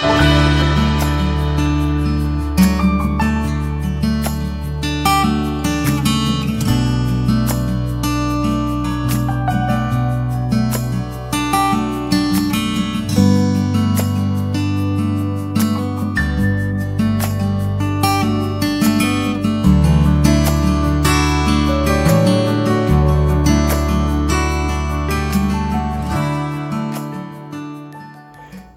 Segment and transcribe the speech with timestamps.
[0.00, 0.35] Bye.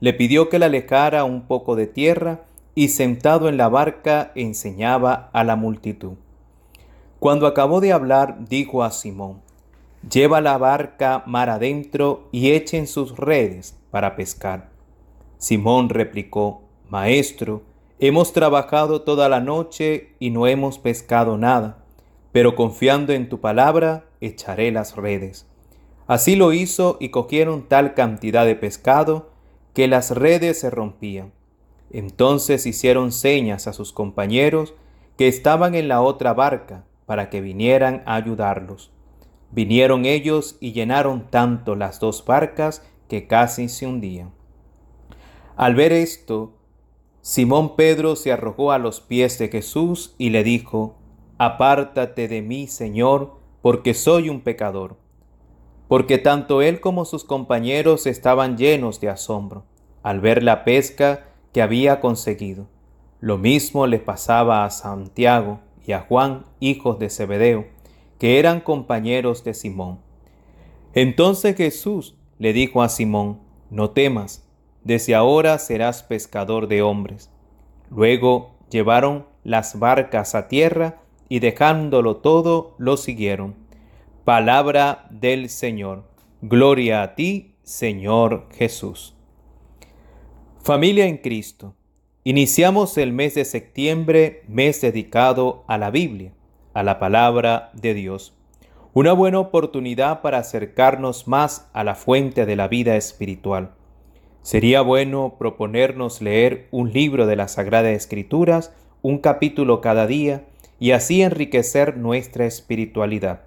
[0.00, 2.40] le pidió que la alejara un poco de tierra
[2.74, 6.14] y sentado en la barca enseñaba a la multitud.
[7.18, 9.42] Cuando acabó de hablar, dijo a Simón,
[10.08, 14.70] Lleva la barca mar adentro y echen sus redes para pescar.
[15.36, 17.62] Simón replicó, Maestro,
[17.98, 21.84] hemos trabajado toda la noche y no hemos pescado nada,
[22.32, 25.46] pero confiando en tu palabra, echaré las redes.
[26.06, 29.29] Así lo hizo y cogieron tal cantidad de pescado
[29.80, 31.32] que las redes se rompían.
[31.90, 34.74] Entonces hicieron señas a sus compañeros
[35.16, 38.92] que estaban en la otra barca para que vinieran a ayudarlos.
[39.50, 44.34] Vinieron ellos y llenaron tanto las dos barcas que casi se hundían.
[45.56, 46.52] Al ver esto,
[47.22, 50.96] Simón Pedro se arrojó a los pies de Jesús y le dijo,
[51.38, 54.98] Apártate de mí, Señor, porque soy un pecador
[55.90, 59.64] porque tanto él como sus compañeros estaban llenos de asombro
[60.02, 62.68] al ver la pesca que había conseguido.
[63.20, 67.66] Lo mismo le pasaba a Santiago y a Juan, hijos de Zebedeo,
[68.18, 70.00] que eran compañeros de Simón.
[70.94, 74.46] Entonces Jesús le dijo a Simón, no temas,
[74.84, 77.30] desde ahora serás pescador de hombres.
[77.90, 83.54] Luego llevaron las barcas a tierra y dejándolo todo, lo siguieron.
[84.24, 86.04] Palabra del Señor.
[86.42, 89.14] Gloria a ti, Señor Jesús.
[90.62, 91.74] Familia en Cristo.
[92.22, 96.34] Iniciamos el mes de septiembre, mes dedicado a la Biblia,
[96.74, 98.34] a la palabra de Dios.
[98.92, 103.70] Una buena oportunidad para acercarnos más a la fuente de la vida espiritual.
[104.42, 110.44] Sería bueno proponernos leer un libro de las Sagradas Escrituras, un capítulo cada día,
[110.78, 113.44] y así enriquecer nuestra espiritualidad.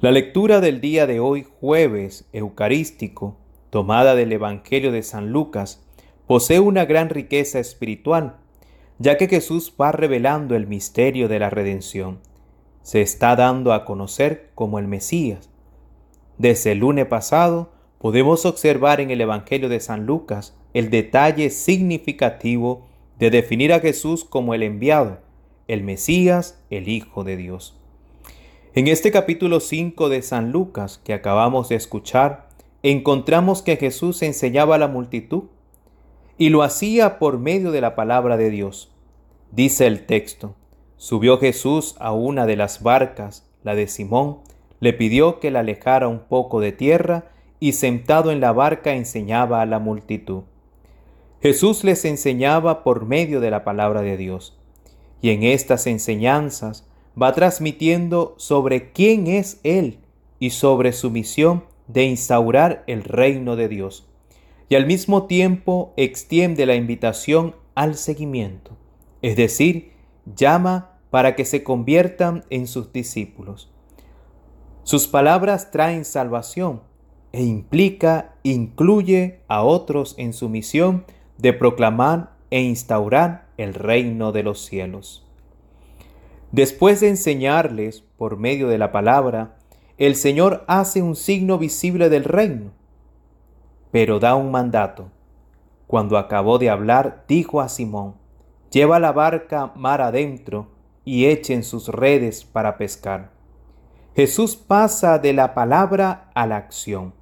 [0.00, 3.36] La lectura del día de hoy, jueves eucarístico,
[3.70, 5.84] tomada del Evangelio de San Lucas,
[6.26, 8.36] posee una gran riqueza espiritual,
[8.98, 12.18] ya que Jesús va revelando el misterio de la redención.
[12.82, 15.50] Se está dando a conocer como el Mesías.
[16.38, 22.86] Desde el lunes pasado podemos observar en el Evangelio de San Lucas el detalle significativo
[23.18, 25.18] de definir a Jesús como el enviado,
[25.66, 27.76] el Mesías, el Hijo de Dios.
[28.74, 32.47] En este capítulo 5 de San Lucas que acabamos de escuchar,
[32.82, 35.44] encontramos que Jesús enseñaba a la multitud
[36.36, 38.92] y lo hacía por medio de la palabra de Dios.
[39.50, 40.54] Dice el texto,
[40.96, 44.38] subió Jesús a una de las barcas, la de Simón,
[44.80, 49.60] le pidió que la alejara un poco de tierra y sentado en la barca enseñaba
[49.60, 50.44] a la multitud.
[51.42, 54.58] Jesús les enseñaba por medio de la palabra de Dios.
[55.20, 56.86] Y en estas enseñanzas
[57.20, 59.98] va transmitiendo sobre quién es Él
[60.38, 64.06] y sobre su misión de instaurar el reino de Dios.
[64.68, 68.76] Y al mismo tiempo extiende la invitación al seguimiento,
[69.22, 69.92] es decir,
[70.36, 73.72] llama para que se conviertan en sus discípulos.
[74.82, 76.82] Sus palabras traen salvación
[77.32, 81.04] e implica, incluye a otros en su misión
[81.36, 85.26] de proclamar e instaurar el reino de los cielos.
[86.52, 89.57] Después de enseñarles por medio de la palabra,
[89.98, 92.70] el Señor hace un signo visible del reino,
[93.90, 95.10] pero da un mandato.
[95.86, 98.14] Cuando acabó de hablar, dijo a Simón,
[98.70, 100.68] lleva la barca mar adentro
[101.04, 103.32] y echen sus redes para pescar.
[104.14, 107.12] Jesús pasa de la palabra a la acción.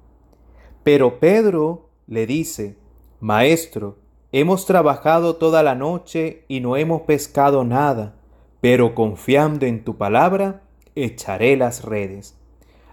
[0.83, 2.77] Pero Pedro le dice,
[3.19, 3.97] Maestro,
[4.31, 8.17] hemos trabajado toda la noche y no hemos pescado nada
[8.61, 10.63] pero confiando en tu palabra,
[10.95, 12.37] echaré las redes.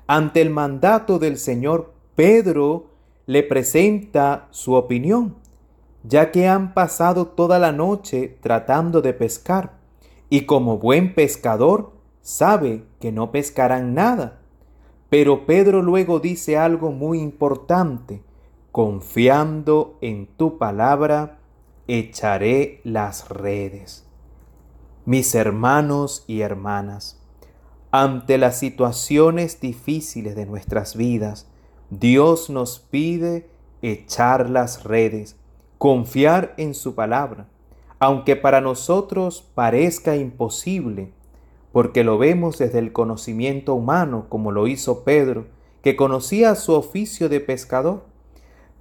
[0.06, 2.90] Ante el mandato del Señor, Pedro
[3.26, 5.36] le presenta su opinión
[6.04, 9.78] ya que han pasado toda la noche tratando de pescar,
[10.28, 14.40] y como buen pescador sabe que no pescarán nada.
[15.08, 18.22] Pero Pedro luego dice algo muy importante,
[18.70, 21.38] confiando en tu palabra,
[21.88, 24.06] echaré las redes.
[25.06, 27.22] Mis hermanos y hermanas,
[27.96, 31.46] ante las situaciones difíciles de nuestras vidas,
[31.91, 33.49] Dios nos pide
[33.82, 35.37] echar las redes,
[35.79, 37.46] confiar en su palabra,
[38.00, 41.12] aunque para nosotros parezca imposible,
[41.70, 45.46] porque lo vemos desde el conocimiento humano, como lo hizo Pedro,
[45.81, 48.06] que conocía su oficio de pescador.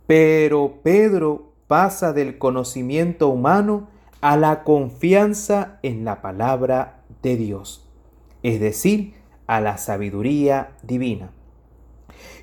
[0.07, 3.89] Pero Pedro pasa del conocimiento humano
[4.21, 7.82] a la confianza en la palabra de Dios,
[8.43, 9.15] es decir,
[9.47, 11.31] a la sabiduría divina.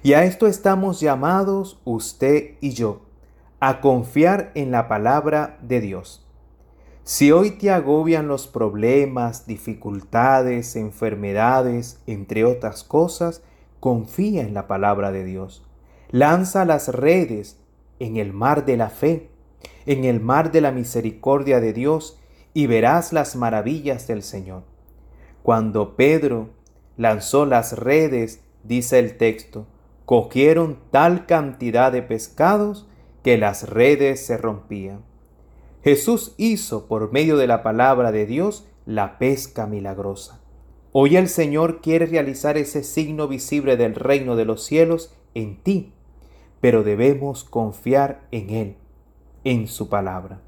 [0.02, 3.02] Y a esto estamos llamados usted y yo,
[3.61, 6.26] a confiar en la palabra de Dios.
[7.05, 13.43] Si hoy te agobian los problemas, dificultades, enfermedades, entre otras cosas,
[13.81, 15.67] confía en la palabra de Dios.
[16.11, 17.58] Lanza las redes
[17.99, 19.31] en el mar de la fe,
[19.87, 22.19] en el mar de la misericordia de Dios,
[22.55, 24.70] y verás las maravillas del Señor.
[25.43, 26.51] Cuando Pedro
[26.97, 29.67] lanzó las redes, dice el texto,
[30.05, 32.89] cogieron tal cantidad de pescados
[33.23, 35.03] que las redes se rompían.
[35.83, 40.41] Jesús hizo por medio de la palabra de Dios la pesca milagrosa.
[40.93, 45.95] Hoy el Señor quiere realizar ese signo visible del reino de los cielos en ti,
[46.61, 48.77] pero debemos confiar en Él,
[49.45, 50.43] en su palabra.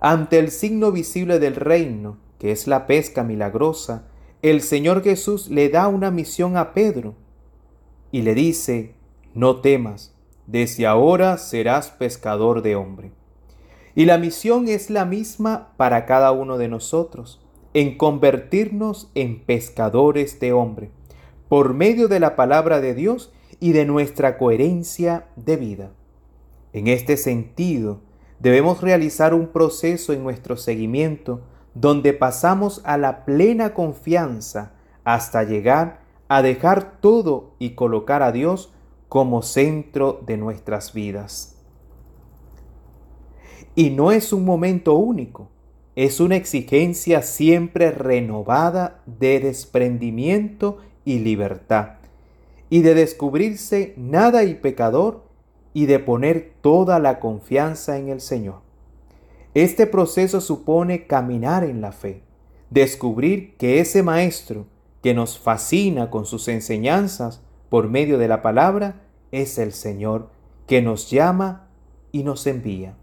[0.00, 4.06] Ante el signo visible del reino, que es la pesca milagrosa,
[4.42, 7.14] el Señor Jesús le da una misión a Pedro
[8.12, 8.94] y le dice,
[9.34, 10.14] no temas,
[10.46, 13.12] desde ahora serás pescador de hombre.
[13.94, 17.40] Y la misión es la misma para cada uno de nosotros,
[17.72, 20.90] en convertirnos en pescadores de hombre,
[21.48, 25.92] por medio de la palabra de Dios y de nuestra coherencia de vida.
[26.72, 28.00] En este sentido,
[28.40, 31.42] debemos realizar un proceso en nuestro seguimiento
[31.74, 34.72] donde pasamos a la plena confianza
[35.04, 38.72] hasta llegar a dejar todo y colocar a Dios
[39.08, 41.56] como centro de nuestras vidas.
[43.74, 45.50] Y no es un momento único,
[45.96, 51.98] es una exigencia siempre renovada de desprendimiento y libertad,
[52.70, 55.24] y de descubrirse nada y pecador
[55.72, 58.63] y de poner toda la confianza en el Señor.
[59.54, 62.22] Este proceso supone caminar en la fe,
[62.70, 64.66] descubrir que ese Maestro
[65.00, 70.30] que nos fascina con sus enseñanzas por medio de la palabra, es el Señor
[70.66, 71.68] que nos llama
[72.10, 72.96] y nos envía.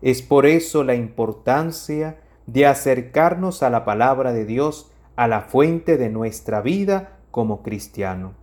[0.00, 5.96] Es por eso la importancia de acercarnos a la palabra de Dios, a la fuente
[5.96, 8.34] de nuestra vida como cristiano.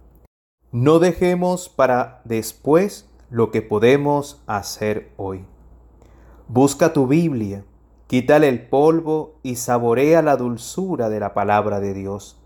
[0.72, 5.46] No dejemos para después lo que podemos hacer hoy.
[6.54, 7.64] Busca tu Biblia,
[8.08, 12.42] quítale el polvo y saborea la dulzura de la palabra de Dios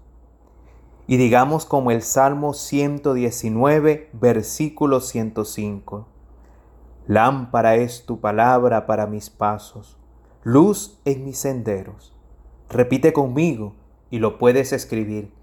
[1.08, 6.08] y digamos como el Salmo 119, versículo 105.
[7.08, 9.98] Lámpara es tu palabra para mis pasos,
[10.44, 12.16] luz en mis senderos.
[12.70, 13.74] Repite conmigo
[14.12, 15.34] y lo puedes escribir.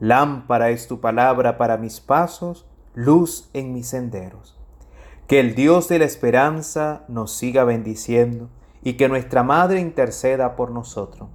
[0.00, 4.58] Lámpara es tu palabra para mis pasos, luz en mis senderos.
[5.26, 8.48] Que el Dios de la esperanza nos siga bendiciendo
[8.82, 11.28] y que nuestra Madre interceda por nosotros.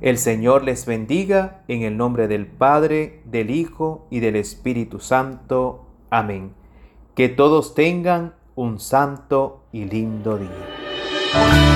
[0.00, 5.86] El Señor les bendiga en el nombre del Padre, del Hijo y del Espíritu Santo.
[6.10, 6.52] Amén.
[7.14, 11.73] Que todos tengan un santo y lindo día.